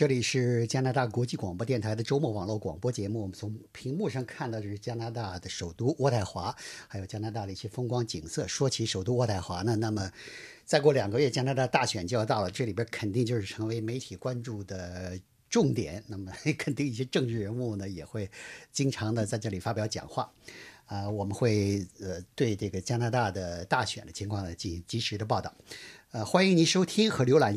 [0.00, 3.20] 这里是加拿大国际广播电台的周末网络广播节目。
[3.20, 6.56] 我们从屏幕上看到的是加拿大的首都渥太华，
[6.88, 8.48] 还有加拿大的一些风光景色。
[8.48, 10.10] 说起首都渥太华呢，那么
[10.64, 16.02] 再过两个月加拿大大选就要到了，这里边肯定就是成为媒体关注的重点。
[16.06, 18.30] 那么 肯定一些政治人物呢也会
[18.72, 20.32] 经常的在这里发表讲话。
[20.86, 25.54] 啊，我们会呃对这个加拿大的大选的情况呢进行及时的报道。
[26.12, 27.54] 呃，欢迎您收听和浏览。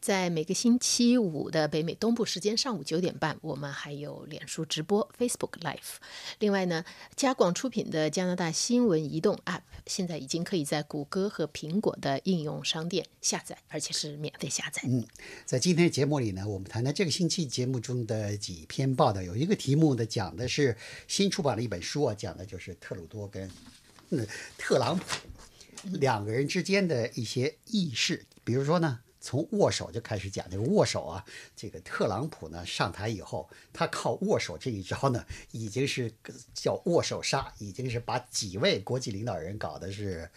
[0.00, 5.96] 在每个星期五的北美东部时间上午九点半，我们还有脸书直播 （Facebook Live）。
[6.38, 6.84] 另外呢，
[7.16, 14.82] 加广出品的加拿大新闻移动 App 现在已经可以在谷歌和苹果的应用商店下载，而且是免费下载。
[14.86, 15.04] 嗯，
[15.44, 19.20] 在今天的节目里呢，我们谈谈这个星期节目中的几篇报道。
[19.20, 20.76] 有一个题目呢，讲的是
[21.08, 23.50] 新出版的一本书啊，讲的就是特鲁多跟
[24.10, 24.26] 嗯
[24.56, 25.04] 特朗普
[25.98, 29.00] 两个人之间的一些轶事，比如说呢。
[29.20, 31.24] 从握手就开始讲这个握手啊，
[31.56, 36.12] 这个特朗普呢上台以后，他靠握手这一招呢，已经是
[36.54, 40.30] 叫握手杀，已经是把几位国际领导人搞的是。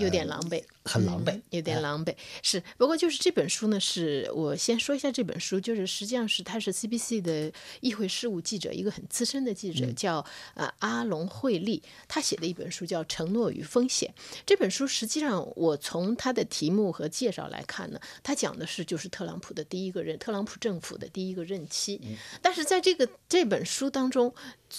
[0.00, 2.14] 有点狼狈，很狼狈，有点狼狈。
[2.42, 14.12] 是，不过就是这本书呢，是我先说一下这本书，就是实际上是他是 CBC 的议会事务记者，一个很资深的记者，叫呃阿隆惠利，他写的一本书叫《承诺与风险》。
[14.44, 22.00] 这本书实际上我从他的题目和介绍来看呢，他讲的是就是特朗普的第一个任，特朗普政府的第一个任期。
[22.42, 24.34] 但是在这个这本书当中，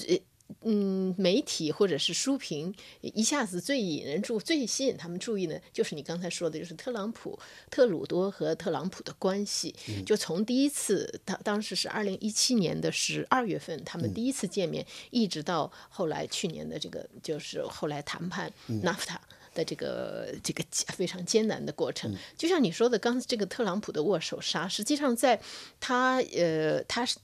[0.09, 0.17] 呃。
[0.61, 7.37] 嗯，媒体或者是书评一下子最引人注、最吸引他们注意呢，就是你刚才说的，就是特朗普、
[7.69, 9.73] 特鲁多和特朗普的关系。
[10.05, 19.17] 就从第一次，当当时是二零一七年的十二月份，他们第一次见面，一直到后来去年的这个，就是后来谈判 NAFTA
[19.55, 22.15] 的这个这个非常艰难的过程。
[22.37, 25.41] 就像你说的，刚这个特朗普的握手杀，实际上在
[25.79, 27.17] 他呃，他是。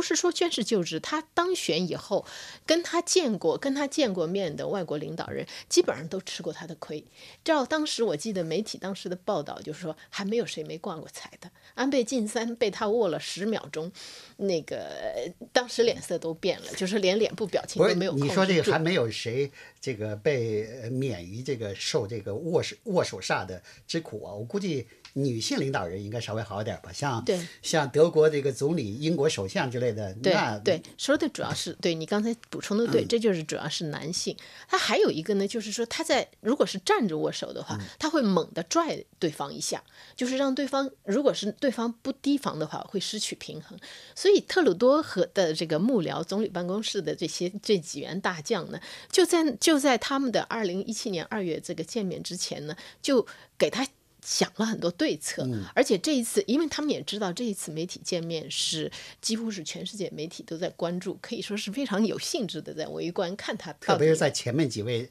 [0.00, 2.24] 不是说宣誓就职，他当选以后，
[2.64, 7.04] 跟他见过、跟他见过面的外国领导人，基本上都吃过他的亏。
[7.44, 11.50] 照当时我记得媒体当时的报道，就是说还没有谁没挂过彩的。
[11.74, 13.92] 安倍晋三被他握了十秒钟，
[14.38, 18.14] 那个当时脸色都变了，就是连脸部表情都没有。
[18.14, 24.32] 你说这个还没有谁这个被免于这个受这个握手握手煞的之苦啊？
[24.32, 24.88] 我估计。
[25.14, 27.24] 女性领导人应该稍微好一点吧，像
[27.62, 30.14] 像德国这个总理、英国首相之类的。
[30.14, 30.34] 对
[30.64, 34.36] 对，说的主要是对你刚才补充的对，这就是主要是男性。
[34.68, 39.82] 他还有一个呢，就是说他在如果是站着握手的话，他会猛地拽对方一下，
[40.16, 43.78] 就是让对方如果是对方不提防的话，会失去平衡。
[44.14, 53.86] 所以特鲁多和的这个幕僚、总理办公室的这些这几员大将呢，就在就在他们的二零一七年二月这个见面之前呢，就给他。
[54.22, 63.72] 想了很多对策，而且这一次，因为他们也知道这一次媒体见面是几乎是全世界媒体都在关注，可以说是非常有兴致的在围观看他。
[63.74, 65.08] 特别是在前面几位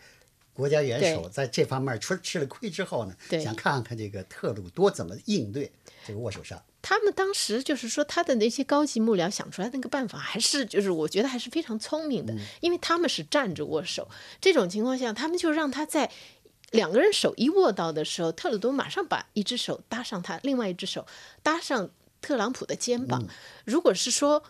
[0.53, 5.71] 国家元首在这方面吃吃了亏之后呢，想看看这个特鲁多怎么应对
[6.05, 6.61] 这个握手上。
[6.81, 14.07] 他们当时就是说，他的那些高级幕僚想出来那个办法，还是就是我觉得还是非常聪明的，因为他们是站着握手，
[14.39, 16.09] 这种情况下，他们就让他在。
[16.71, 21.05] 两个人手一握到的时候，特鲁多马上把一只手搭上他，另外一只手
[21.41, 21.89] 搭上
[22.21, 23.27] 特朗普的肩膀。
[23.65, 24.43] 如果是说，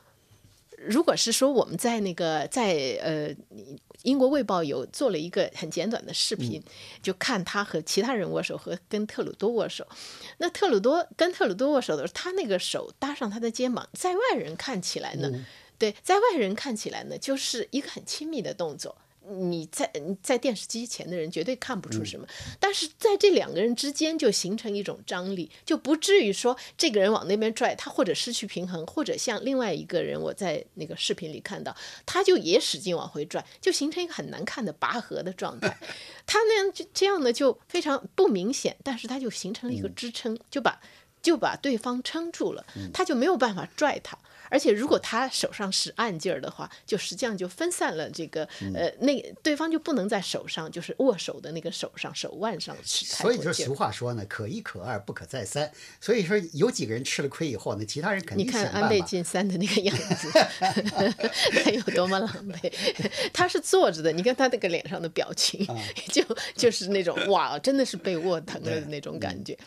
[0.78, 3.34] 如果是说我们在那个在呃
[4.04, 6.64] 英国卫报有做了一个很简短的视频，
[7.02, 9.86] 就看他和其他人握手和跟特鲁多握手。
[10.38, 15.30] 那特鲁多跟特鲁多握手的时候，他那个手搭上他的肩膀，在外人看起来呢，
[15.78, 18.98] 对，在外人看起来呢，就是一个很亲密的动作。
[19.32, 19.92] 你在
[20.22, 22.28] 在电视机前的人绝对看不出什么，
[22.60, 31.76] 但是在这两个人之间就形成一种张力，就不至于说这个人往那边拽，他或者失去平衡，或者像另外一个人，我在那个视频里看到，
[32.06, 35.78] 他就也使劲往回拽，就形成一个很难看的拔河的状态。
[36.26, 40.80] 他那样就这样呢，就非常不明显，但是他就形成了一个支撑，就把
[41.22, 44.18] 就把对方撑住了，他就没有办法拽他。
[44.50, 55.72] 而且，如果他手上使暗劲儿的话，就实际上就分散了这个呃，那对方就不能在手上，就是握手的那个手上、手腕上使所以就是俗话说呢，可一可二，不可再三。
[56.02, 60.30] 所以说，有几个人吃了亏以后呢，其他人肯定你看安倍晋三的那个样子，
[61.64, 62.72] 他有多么狼狈？
[63.32, 65.68] 他是坐着的，你看他那个脸上的表情，
[66.12, 66.24] 就
[66.56, 69.58] 就是那种哇，真的是被握疼了的那种感觉。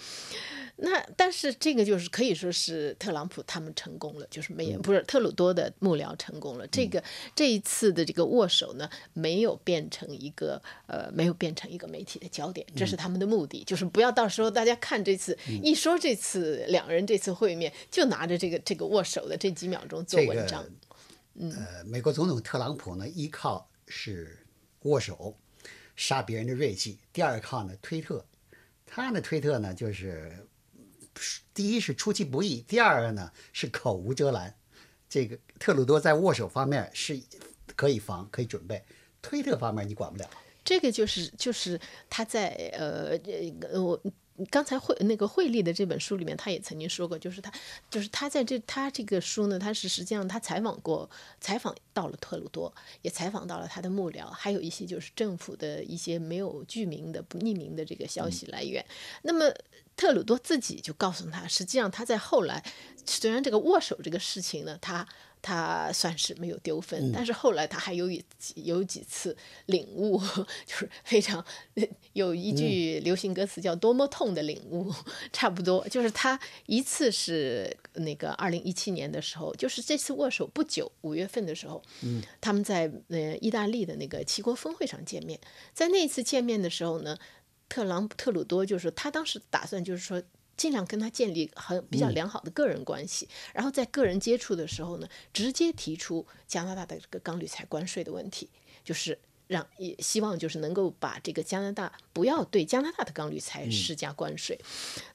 [0.84, 6.66] 那但是这个就是可以说是特朗普他们成功了，就是没有不是特鲁多的幕僚成功了。
[6.66, 7.02] 这个
[7.36, 20.64] 这一次的这个握手呢，没有变成一个呃，没有变成一个媒体的焦点，这是他们的目的，就是不要到时候大家看这次一说这次两人这次会面，就拿着这个这个握手的这几秒钟做文章。
[21.38, 24.44] 呃，美国总统特朗普呢，依靠是
[24.80, 25.38] 握手
[25.94, 28.26] 杀别人的锐气，第二靠呢推特，
[28.84, 30.36] 他的推特呢就是
[31.54, 34.54] 第一是出其不意，第二个呢是口无遮拦。
[35.08, 37.20] 这个特鲁多在握手方面是
[37.76, 38.82] 可以防可以准备，
[39.20, 40.28] 推特方面你管不了。
[40.64, 43.18] 这个就是就是他在呃
[43.72, 44.02] 呃我。
[44.50, 47.52] 刚才惠那个惠利的这本书里面，他也曾经说过，就是他，
[47.90, 51.08] 就是他在这他这个书呢，他是实际上他采访过，
[51.40, 58.84] 采访到了特鲁多，也采访到了他的幕僚，还有一些就是政府的一些没有具名的、不匿名的这个消息来源。
[59.22, 59.52] 那么
[59.96, 62.64] 特鲁多自己就告诉他，实际上他在后来，
[63.04, 65.06] 虽然这个握手这个事情呢，他。
[65.42, 68.24] 他算是没有丢分，但是后来他还有一
[68.54, 69.36] 有几次
[69.66, 70.16] 领悟，
[70.64, 71.44] 就是非常
[72.12, 74.90] 有一句流行歌词叫“多么痛的领悟”，
[75.32, 81.82] 差不多就是他一次是那个二零一七年的时候，就是这次握手不久五月份的时候，
[82.40, 85.40] 他们在呃意大利的那个七国峰会上见面，
[85.74, 87.18] 在那次见面的时候呢，
[87.68, 90.22] 特朗普特鲁多就是他当时打算就是说。
[90.62, 98.48] 尽量跟他建立很比较良好的个人关系，然后在个人接触的时候呢，直接提出加拿大的这个钢铝材关税的问题，
[98.84, 99.18] 就是
[99.48, 104.56] 让也希望就是能够把这个加拿大不要对加拿大的钢铝材施加关税。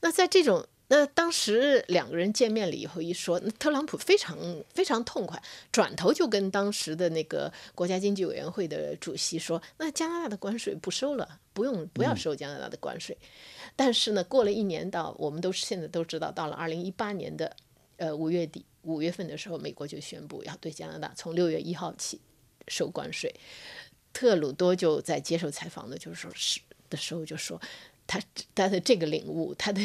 [0.01, 4.37] 那在这种那当时两个人见面了以后一说，那特朗普非常
[4.73, 5.41] 非常痛快，
[5.71, 13.17] 转头就跟当时的那个国家经济委员会的主席说，那加拿大的关税不收了，不用不要收加拿大的关税。
[13.75, 17.55] 但是呢，过了一年，到我们都现在都知道，到了二零一八年的，
[17.97, 22.21] 呃五月底五月份的时候，美国就宣布要对加拿大从六月一号起
[22.69, 23.35] 收关税。
[24.13, 27.61] 特鲁多就在接受采访的，就是说是的时候就说，
[28.07, 28.19] 他
[28.55, 29.81] 他的这个领悟，他的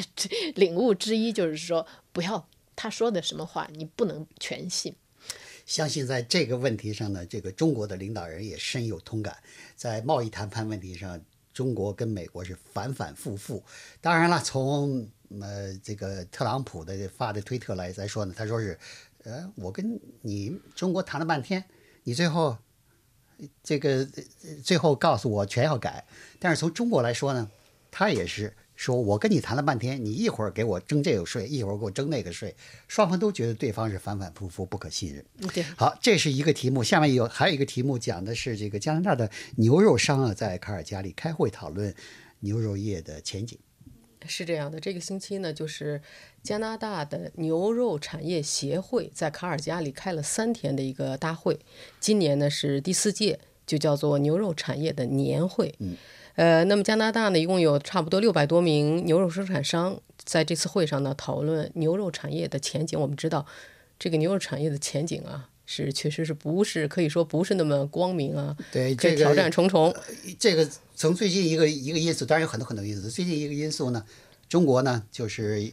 [0.55, 4.95] 领悟之一就是说，不要他说的什么话，你不能全信。
[5.67, 9.37] 相信在这个问题上呢，这个中国的领导人也深有同感，
[9.77, 11.21] 在贸易谈判问题上。
[11.55, 13.63] 中国跟美国是反反复复，
[14.01, 15.07] 当然了，从
[15.39, 18.79] 呃这个特朗普的发的推特来来说呢，他说是，
[19.25, 21.63] 呃，我跟你中国谈了半天，
[22.05, 22.57] 你最后
[23.63, 24.09] 这个
[24.65, 26.07] 最后告诉我全要改，
[26.41, 27.51] 但是从中国来说呢，
[27.93, 28.53] 他也是。
[28.75, 32.53] 说我跟你谈了半天，你一会儿给我征这个税，一会儿给我征那个税，
[32.89, 35.25] 双方都觉得对方是反反复复不可信任。
[35.55, 36.83] 对，好，这是一个题目。
[36.83, 41.95] 下面有还有一个题目讲的是这个加拿大的牛肉商啊，在卡尔加里开会讨论
[42.41, 43.57] 牛肉业的前景。
[44.27, 46.01] 是这样的，这个星期呢，就是
[46.43, 51.61] 加拿大的牛肉产业协会在卡尔加里开了三天的一个大会，
[52.01, 55.73] 今年呢是第四届，就叫做牛肉产业的年会。
[55.79, 55.97] 嗯。
[56.35, 62.99] 呃，那么加拿大呢，一共有差不多六百多名牛肉生产商在这次会上呢讨论牛肉产业的前景。
[62.99, 63.45] 我们知道，
[63.99, 68.57] 这个牛肉产业的前景啊，是确实是不是可以说不是那么光明啊？
[68.73, 69.95] 对，这个挑战重重。
[70.39, 73.11] 这个从最近一个一个因素，当然有很多很多因素。
[73.11, 74.03] 最近一个因素呢，
[74.49, 75.71] 中国呢就是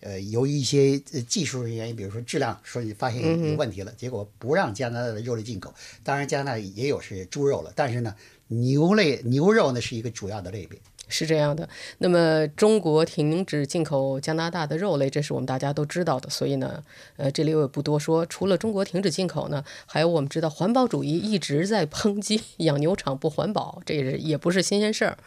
[0.00, 5.72] 呃由于一些技术原因，比如说质量，说你发现有问题了，结果不让加拿大的肉类进口。
[6.04, 8.14] 当然，加拿大也有是猪肉了，但是呢。
[8.60, 10.78] 牛类牛肉呢是一个主要的类别，
[11.08, 11.68] 是这样的。
[11.98, 16.30] 那么中国停止进口加拿大的肉类，这是我们大家都知道的。
[16.30, 16.82] 所以呢，
[17.16, 18.24] 呃，这里我也不多说。
[18.26, 25.18] 除了中国停止进口呢，还有我们知道环保主义一直在抨击养牛场不环保，这也是也不是新鲜事儿。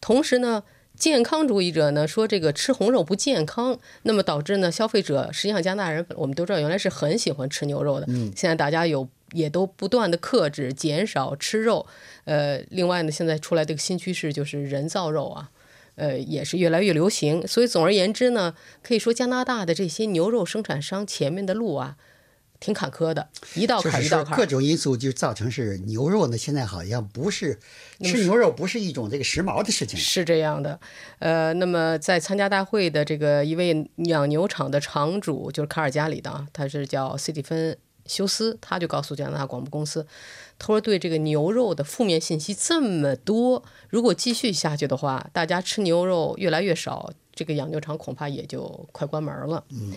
[0.00, 0.62] 同时呢，
[0.96, 9.08] 健康主义者呢说这个吃红肉不健康，那么导致呢消费者实际上加拿大人我们都知道原来是很喜欢吃牛肉的，嗯，现在大家有。
[9.32, 11.86] 也都不断的克制、减少吃肉，
[12.24, 15.50] 呃，另外呢，现在出来这个新趋势就是人造肉啊，
[15.96, 17.46] 呃，也是越来越流行。
[17.46, 21.96] 所以总而言之呢，可以说加拿大的这些牛肉生产商前面的路啊，
[22.60, 24.36] 挺坎坷的，一道坎一道坎。
[24.36, 27.58] 各种因素就造成是牛肉呢，现在好像不是
[28.02, 29.98] 吃牛肉不是一种这个时髦的事情。
[29.98, 30.78] 是这样的，
[31.18, 37.76] 呃，那么在参加大会的这个一位养牛场的场主，就是卡尔加里的啊，他是叫斯蒂芬。
[38.06, 40.06] 休斯他就告诉加拿大广播公司，
[40.58, 49.92] 他说：“对这个牛肉的负面信息这么多，如果继续下去的话，大家吃牛肉越来越少，这个养牛场恐怕也就快关门了。”嗯。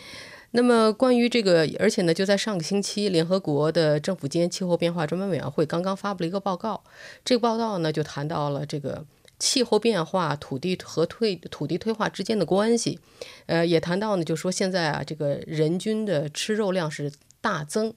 [0.51, 6.81] 那么关于这个，而且呢，就在上个星期，联合国的政府间气候变化专门委员会刚刚发布了一个报告，
[7.25, 9.03] 这个报告呢就谈到了这个
[9.37, 13.01] 气候变化、土地和退土地退化之间的关系。
[13.47, 17.11] 呃，也谈到呢，就说现在啊，这个人均的吃肉量是
[17.45, 17.93] 大增，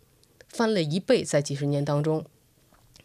[0.47, 2.23] 翻了一倍，在几十年当中。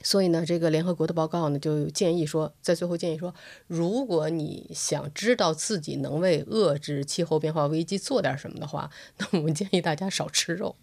[0.01, 3.33] 所以呢，这个联合国的报告呢，就建议说，在最后建议说，
[3.67, 10.75] 如果你想知道自己能为遏制气候变化危机做点什么的话，那我们建议大家少吃肉。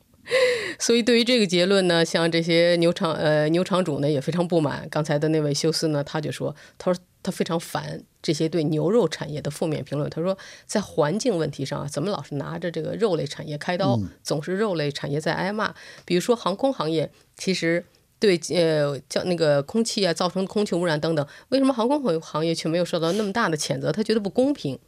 [0.79, 4.89] 所以对于这个结论呢，像这些牛场呃牛场主呢也非常不满。
[4.89, 10.09] 刚才的那位休斯呢，他就说，他说他非常烦这些对牛肉产业的负面评论。
[10.11, 10.37] 他说，
[10.67, 15.75] 在环境问题上啊，怎么老是拿着这个肉类产业开刀，总是肉类产业在挨骂。
[16.05, 17.85] 比如说航空行业，其实。
[18.21, 23.91] 对，呃，叫那个空气啊，造成空气污染等等，为什么航空行行业却没有受到那么大的谴责？
[23.91, 24.79] 他觉得不公平。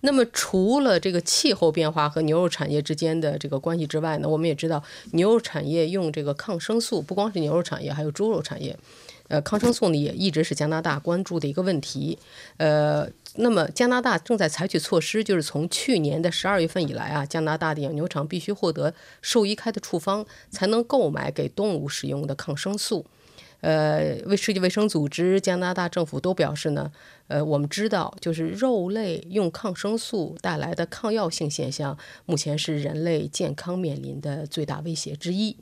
[0.00, 8.76] 那么，除了这个气候变化和牛肉产业之间的这个关系之外呢，我们也知道，牛肉产业用这个抗生素，不光是牛肉产业，还有猪肉产业。
[9.28, 12.18] 呃，抗生素呢也一直是加拿大关注的一个问题。
[12.58, 23.06] 呃，那么加拿大正在采取措施，就是从去年的十二月份以来啊，加拿大的养牛场必须获得兽医开的处方，才能购买给动物使用的抗生素。
[23.62, 26.92] 呃，为世界卫生组织、加拿大政府都表示呢，
[27.28, 35.56] 呃，我们知道，就是肉类用抗生素带来的抗药性现象，目前是人类健康面临的最大威胁之一。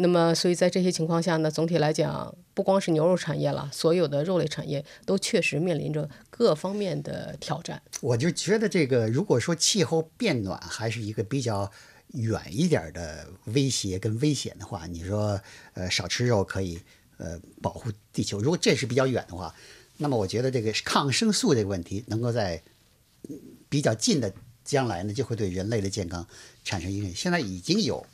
[0.00, 7.82] 那么，所以在这些情况下呢，总体来讲，不光是牛肉产业了，所有的肉类产业都确实面临着各方面的挑战。
[8.00, 11.68] 我就觉得这个，如果说气候变暖还是一个比较
[12.12, 15.40] 远一点的威胁跟危险的话，你说，
[15.74, 16.78] 呃，少吃肉可以，
[17.16, 18.38] 呃，保护地球。
[18.38, 19.52] 如果这是比较远的话，
[19.96, 22.62] 那么我觉得这个抗生素这个问题，能够在
[23.68, 24.32] 比较近的
[24.64, 26.24] 将来呢，就会对人类的健康
[26.62, 27.12] 产生影响。
[27.16, 28.06] 现在已经有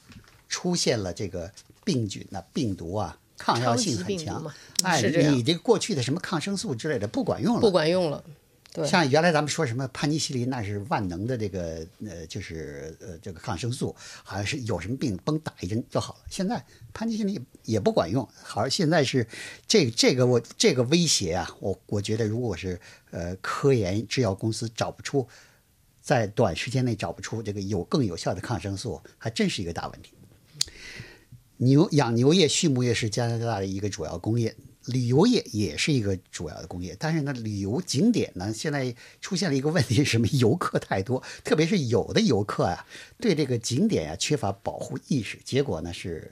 [0.48, 1.52] 出现了这个。
[1.84, 4.44] 病菌呐，病毒啊，抗药性很强。
[4.82, 8.24] 哎，你这个过去的什么抗生素之类的不管用了，不管用了。
[8.72, 16.20] 对，像原来咱们说什么盘尼西林，那是万能的这个呃，就是呃这个抗生素，好像是有什么病嘣打一针就好了。
[16.28, 16.60] 现在
[16.92, 19.24] 盘尼西林也不管用，好像现在是
[19.68, 22.80] 这这个我这个威胁啊，我我觉得如果是
[23.12, 25.24] 呃科研制药公司找不出，
[26.02, 30.14] 在短时间内找不出这个有更有效的抗生素，还真是一个大问题。
[31.64, 34.54] 牛养牛业、畜牧业是加拿大的一个主要工业，
[34.84, 36.94] 旅游业也是一个主要的工业。
[36.98, 40.26] 但是呢，旅游景点呢，现在出现了一个问题：什么？
[40.32, 42.86] 游客太多，特别是有的游客啊，
[43.18, 45.38] 对这个景点呀缺乏保护意识。
[45.42, 46.30] 结果呢是，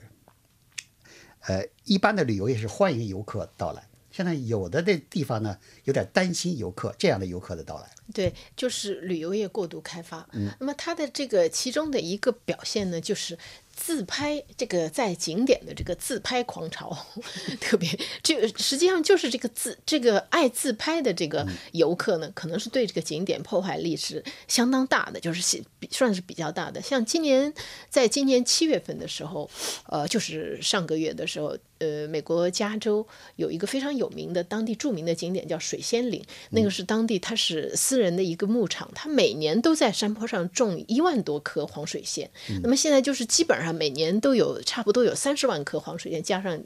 [1.41, 3.87] 呃，一般的旅游业是欢迎游客到来。
[4.11, 7.89] 现在有的这地方呢，有点担心游客这样的游客的到来。
[8.13, 10.29] 对，就是旅游业过度开发。
[10.33, 13.35] 嗯，那么它的这个其中的一个表现呢，就是。
[13.75, 16.95] 自拍这个在景点的这个自拍狂潮，
[17.59, 17.89] 特别
[18.21, 26.81] 这实际上就是这个自这个爱自拍的这个游客呢，可能是对这个景点破坏力是相当大的，就是算是比较大的。
[26.81, 27.53] 像今年，
[27.89, 29.49] 在今年七月份的时候，
[29.87, 42.29] 呃，就是上个月的时候，呃，美国加州有一个非常有名的当地著名的景点叫水仙岭，那个是当地它是私人的一个牧场，它每年都在山坡上种一万多棵黄水仙。
[42.61, 43.73] 那么现在就是基本上。
[43.73, 46.57] 每年都有差不多有三十万棵黄水仙，加上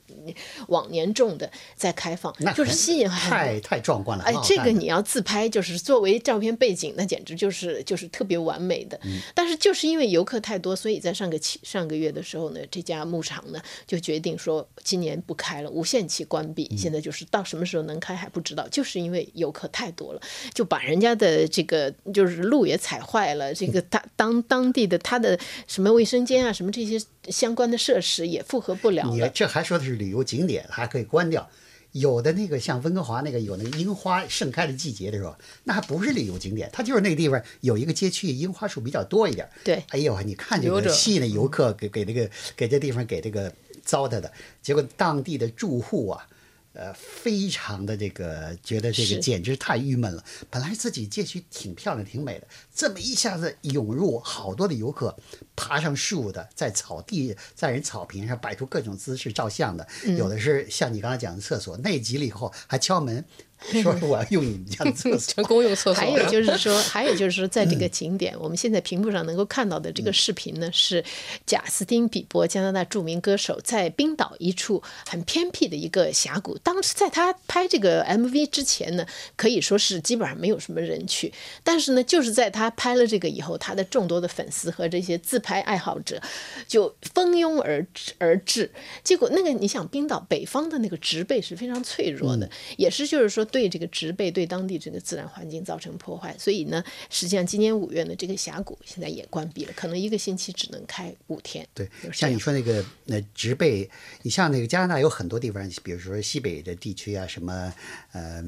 [0.67, 4.25] 往年种的在开放，就是吸引太太壮观了。
[4.25, 8.99] 哎，这个你要自拍，就是作为照片背景，那简直就是就是特别完美的。
[9.33, 16.75] 但是就是因为游客太多，所以在上个期上个月的时候呢，这家牧场呢就决定说今年不开了，无限期关闭。
[16.75, 20.21] 现在就是到什么时候能开还不知道，就是因为游客太多了，
[20.53, 26.99] 就把人家的这个就是路也踩坏了，这个他当当地的他的什么卫生间啊，什么这些。
[27.29, 31.49] 相关的设施也负荷不了你这还说的是旅游景点，还可以关掉。
[31.91, 35.35] 有的那个像温哥华那个有那个樱花盛开的季节的时候，
[35.65, 39.49] 那还不是旅游景点，它就是那个地方有一个街区，樱花树比较多一点。
[39.65, 43.51] 对，哎呦，你看这个吸引的游客给给这个给这地方给这个
[43.87, 46.27] 糟蹋的，结果当地的住户啊。
[46.73, 50.23] 呃，非常的这个，觉得这个简直太郁闷了。
[50.47, 55.17] 本来自己街区挺漂亮、挺美的，这么一下子涌入好多的游客，
[55.55, 59.87] 爬上树的，在草地、在人草坪上摆出各种姿势照相的，
[60.19, 63.25] 有的是像你刚才讲的厕所，内急了以后还敲门。
[63.81, 65.95] 说我要用你们家的厕所， 公用厕所。
[65.99, 71.03] 还有就是说，还有就是说，在这个景点，我们现在屏幕上能够看到的这个视频呢，是
[71.45, 76.57] 贾斯汀·比伯，加拿大著名歌手，在冰岛一处很偏僻的一个峡谷。
[76.59, 81.33] 当时在他拍这个 MV 之前呢，可以说是基本上没有什么人去。
[81.63, 86.21] 但是呢，就是在他拍了这个以后，他的众多的粉丝和这些自拍爱好者
[86.67, 88.71] 就蜂拥而至而至。
[89.03, 92.47] 结果那个你想，冰岛北方的那个植被是非常脆弱的，
[92.77, 93.46] 也是就是说。
[93.47, 96.37] 对这个植被、对当地这个自然环境造成破坏。
[96.37, 101.67] 所以呢，实际上今年五月呢，这个峡谷现在也关闭了，可能一个星期只能开五天。
[101.73, 103.89] 对像你说那个那植被，
[104.21, 107.73] 你像那个加拿大有很多地方，比如说西北的地区啊，什么
[108.11, 108.43] 呃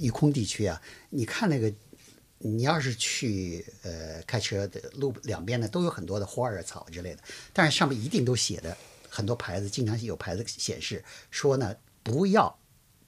[0.00, 0.80] 育空地区啊，
[1.10, 1.72] 你看那个，
[2.38, 8.76] 你要是去呃开车的路两边呢，都有很多的花儿啊、草之类的，但是上面一定都写的
[9.08, 12.58] 很多牌子，经常有牌子显示说呢，不要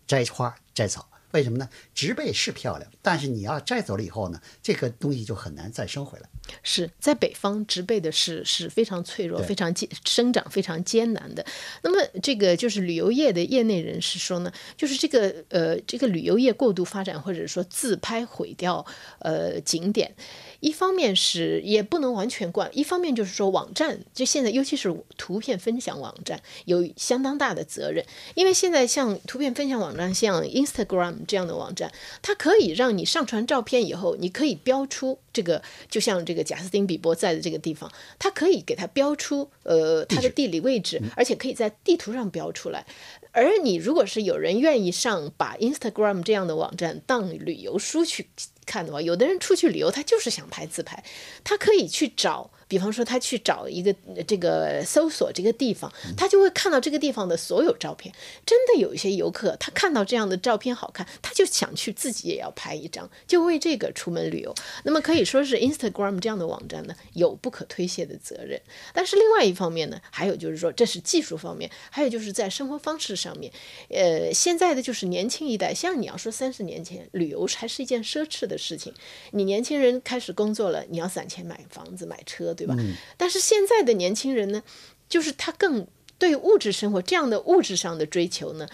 [0.06, 1.08] 摘花摘草。
[1.34, 1.68] 为什么呢？
[1.94, 6.28] 植被是漂亮，但是你要摘走了以后呢，这个东西就很难再生回来。
[6.62, 11.44] 是在北方植被的是是非常脆弱、非常艰生长非常艰难的。
[11.82, 18.86] 那么这个就是旅游业的业内人士说呢，就是这个呃这个旅游业过度发展，或者说自拍毁掉
[19.18, 20.14] 呃景点。
[20.60, 42.84] 一方面是也不能完全怪，一方面就是说网站，就现在尤其是图片分享网站有相当大的责任，因为现在像图片分享网站，像 Instagram 这样的网站，它可以让你上传照片以后，你可以标出这个，就像这个贾斯汀比伯在的这个地方，它可以给它标出呃它的地理位置，而且可以在地图上标出来。
[43.32, 48.28] 而你如果是有人愿意上把 Instagram 这样的网站当旅游书去
[48.64, 51.02] 看的话，有的人出去旅游他就是想拍自拍，
[51.42, 58.14] 他可以去找，比方说他去找一个呃这个搜索这个地方，他就会看到这个地方的所有照片。
[58.46, 64.54] 真的有一些游客，他看到这样的照片好看，他就想去自己也要拍一张，就为这个出门旅游。
[64.84, 68.60] 那么可以说是 Instagram 这样的网站呢，有不可推卸的责任。
[68.92, 73.52] 但是另外一方面呢，还有就是说，这是技术方面，还有就是在生活方式上面，
[73.88, 78.92] 呃，现在的就是年轻一代，像你要说三十年前旅游还是一件奢侈的事情，
[79.32, 82.76] 你年轻人开始工作了，你要攒钱买房子、买车，对吧？
[83.16, 84.62] 但是现在的年轻人呢，
[85.08, 85.86] 就是他更
[86.18, 88.66] 对物质生活这样的物质上的追求呢，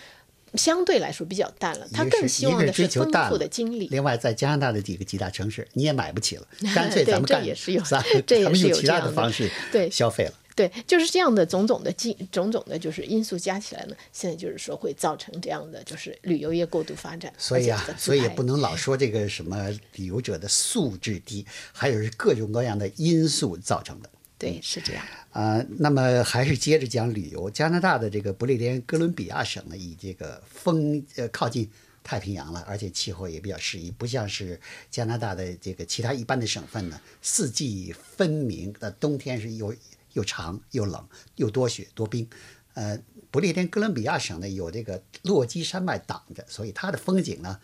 [0.55, 3.89] 相对来说比较淡了，他更希望的是丰富的经历。
[3.89, 10.33] 另外，在加拿大的几个几大城市，你也买不起了， 干脆对咱们干，这也是有咱们用其他的方式对消费了。
[10.57, 17.33] 对，就是这样的种种的经种种的，就是因素加起来呢，现在就是说会造成这样的，就是旅游业过度发展。
[17.39, 24.11] 所以啊所以也不能老说这个什么旅游者的素质低，还有是各种各样的因素造成的。
[24.37, 25.05] 对，是这样。
[25.33, 27.51] 啊、那么还是接着讲旅游。
[27.51, 31.71] 加拿大的这个不列颠哥伦比亚省呢，以这个风呃靠近
[32.03, 34.59] 太平洋了，而且气候也比较适宜，不像是
[34.91, 38.75] 加拿大的这个其他一般的省份呢，四季分明。
[38.81, 39.75] 那冬天是又
[40.13, 42.29] 又长又冷，又多雪多冰。
[42.75, 42.99] 呃，
[43.31, 47.59] 不列颠哥伦比亚省呢有这个落基山脉挡着，所以它的风景呢，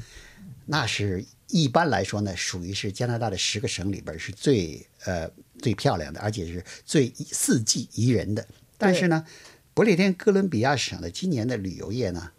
[0.67, 5.31] 那是一般来说呢，属于是加拿大的十个省里边是最呃
[5.61, 8.47] 最漂亮的，而且是最四季宜人的。
[8.77, 9.25] 但是呢，
[9.73, 12.33] 不列颠哥伦比亚省的今年的旅游业呢，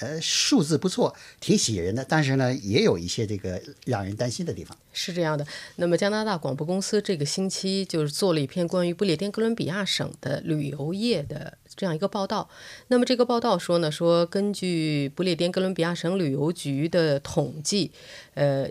[0.00, 4.76] 呃，数字不错，挺喜人的，但是呢，也有一些这个让人担心的地方。
[4.92, 12.48] 是这样的，那么加拿大广播公司这个星期就是做了一篇关于不列颠哥伦比亚省的旅游业的这样一个报道。
[12.88, 17.92] 那么这个报道说呢，说根据不列颠哥伦比亚省旅游局的统计，
[18.34, 18.68] 呃。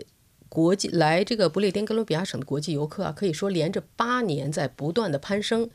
[0.48, 5.68] 国际来这个不列颠哥伦比亚省的国际游客啊，可以说连着八年在不断的攀升。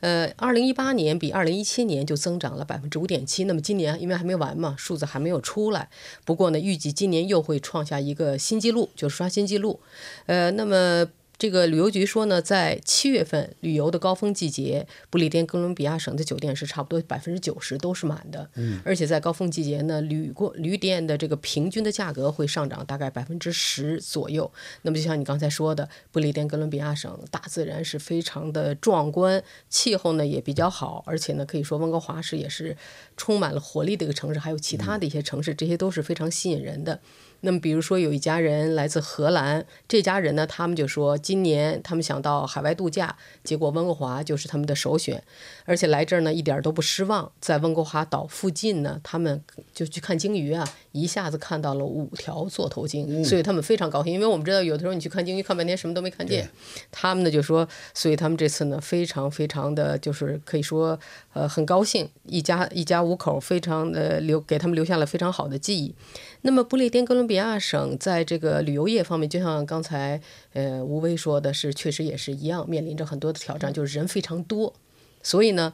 [0.00, 3.44] 呃，二零一八年比二零一七年就增长了百分之五点七。
[3.44, 5.88] 那么今年因为还没完嘛，数字还没有出来。
[6.24, 9.80] 不过呢，预计今年又会创下一个新纪录，就是刷新纪录。
[10.26, 11.06] 呃，那么
[11.38, 18.48] 这个旅游局说呢，在七月份旅游的高峰季节，不列颠哥伦比亚省的酒店是差不多百分之九十都是满的。
[18.54, 24.50] 嗯，而且在高峰季节呢，旅过旅店的这个平均的价格会上涨大概百分之十左右。
[24.80, 32.74] 那么就像你刚才说的，不列颠哥伦比亚省大自然是非常的壮观，气候呢也比较好，而且呢可以说温哥华市也是
[33.14, 36.98] 充满了活力的一个城市，还有其他的一些城市，这些都是非常吸引人的。
[37.40, 45.22] 那么，比如说有一家人来自荷兰，这家人呢，他们就说今年他们想到海外度假，结果温哥华就是他们的首选，
[45.64, 47.30] 而且来这儿呢一点儿都不失望。
[47.40, 49.40] 在温哥华岛附近呢，他们
[49.72, 54.12] 就去看鲸鱼啊，一下子看到了五条座头鲸，所以他们非常高兴。
[54.12, 56.48] 因为我们知道，有的时候你去看鲸鱼，看半天什么都没看见，
[56.90, 60.98] 他们呢就说，所以他们这次呢非常非常的就是可以说，
[61.32, 65.94] 呃，很高兴，一家一家五口非常的留给他们留下了非常好的记忆。
[66.42, 70.20] 那么不列颠哥伦比亚省在这个旅游业方面，就像刚才
[70.52, 74.74] 呃吴威说的是，确实也是一样，面临着很多的挑战，就是人非常多。
[75.22, 75.72] 所以呢，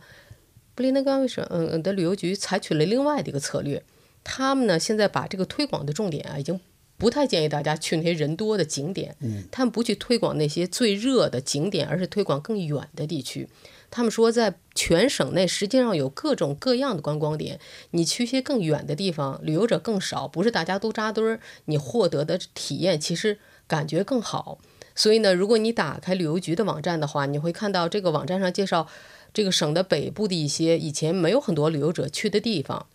[0.74, 3.82] 不列颠哥伦比亚省嗯的旅游局采取了另外的一个策略，
[4.24, 6.58] 他们呢现在把这个推广的重点啊，已经
[6.96, 9.16] 不太建议大家去那些人多的景点，
[9.50, 13.48] 他们不去推广那些最热的景点，而是推广更远的地区。
[13.90, 17.60] 他们说在全省内实际上有各种各样的观光点，
[17.92, 24.58] 你去一些更远的地方，旅游者更少，不是大家都扎堆儿，你获得的体验其实感觉更好。
[24.96, 28.88] 所以呢，如果你打开旅游局的网站的话，你会看到这个网站上介绍
[29.32, 32.86] 这个省的北部的一些以前没有很多旅游者去的地方。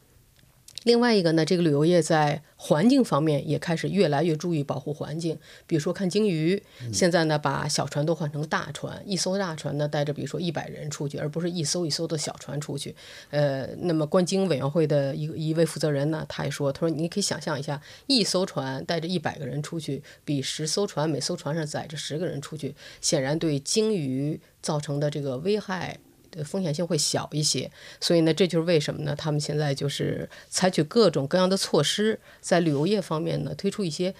[0.88, 5.38] 另外一个呢，这个旅游业在环境方面也开始越来越注意保护环境。
[5.68, 12.96] 比如说看鲸鱼，现在呢把小船都换成大船，一艘大船呢带着比如说一百人出去，而不是一艘一艘的小船出去。
[13.32, 26.00] 呃，那么观鲸委员会的一一位负责人呢，他也说，他说你可以想象一下，一艘船带着一百个人出去，比十艘船每艘船上载着十个人出去，显然对鲸鱼造成的这个危害。
[26.44, 29.16] 风险性会小一些，所以呢，这就是为什么呢？
[29.16, 34.14] 他们现在就是采取各种各样的措施，在旅游业方面呢，推出一些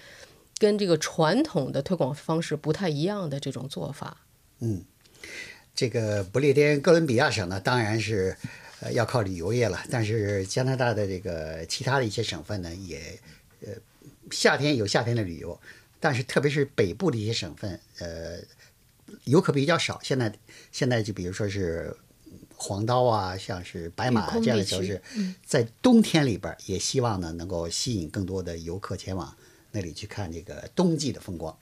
[0.58, 4.18] 跟这个传统的推广方式不太一样的这种做法。
[4.60, 4.84] 嗯，
[5.74, 8.36] 这个不列颠哥伦比亚省呢，当然是
[8.80, 13.18] 呃要靠旅游业了，但是加拿大的这个其他的一些省份呢，也
[13.62, 13.72] 呃
[14.30, 15.60] 夏天有夏天的旅游，
[16.00, 18.38] 但是特别是北部的一些省份，呃。
[19.24, 20.30] 游客比较少，现在
[20.70, 21.96] 现在就比如说是
[22.60, 25.00] 黄刀啊，像是白马这样的城市，
[25.46, 29.32] 在冬天里边也希望呢能够吸引更多的游客前往
[29.70, 31.56] 那里去看这个冬季的风光。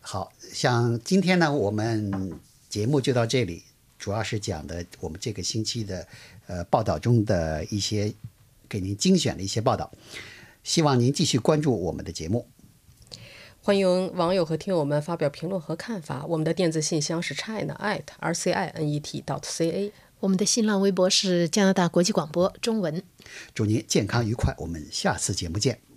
[0.00, 2.32] 好像今天呢，我们
[2.68, 3.62] 节目就到这里，
[3.96, 6.06] 主要是讲的我们这个星期的
[6.48, 8.12] 呃报道中的一些
[8.68, 9.88] 给您精选的一些报道，
[10.64, 12.46] 希望您继续关注我们的节目。
[13.60, 16.24] 欢迎网友和听友们发表评论和看法。
[16.26, 19.92] 我们的电子信箱是 china at r c i n e t dot c a。
[20.20, 23.02] 我们的新浪微博是加拿大国际广播中文。
[23.54, 25.87] 祝您健康愉快，我们下次节目见。